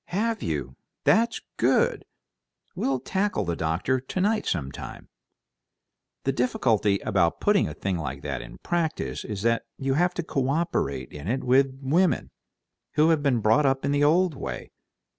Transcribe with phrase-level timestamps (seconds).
[0.07, 0.77] "Have you?
[1.03, 2.05] That's good!
[2.75, 5.09] We'll tackle the doctor together sometime.
[6.23, 10.23] The difficulty about putting a thing like that in practice is that you have to
[10.23, 12.31] co operate in it with women
[12.93, 14.71] who have been brought up in the old way.